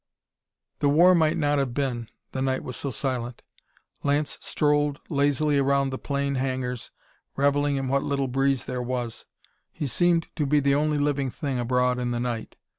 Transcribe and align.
The 0.79 0.89
war 0.89 1.13
might 1.13 1.37
not 1.37 1.59
have 1.59 1.75
been, 1.75 2.09
the 2.31 2.41
night 2.41 2.63
was 2.63 2.75
so 2.75 2.89
silent. 2.89 3.43
Lance 4.01 4.39
strolled 4.41 4.99
lazily 5.11 5.59
around 5.59 5.91
the 5.91 5.99
plane 5.99 6.33
hangars, 6.41 6.89
revelling 7.35 7.75
in 7.75 7.87
what 7.87 8.01
little 8.01 8.27
breeze 8.27 8.65
there 8.65 8.81
was. 8.81 9.25
He 9.71 9.85
seemed 9.85 10.25
to 10.37 10.47
be 10.47 10.59
the 10.59 10.73
only 10.73 10.97
living 10.97 11.29
thing 11.29 11.59
abroad 11.59 11.99
in 11.99 12.09
the 12.09 12.19
night. 12.19 12.55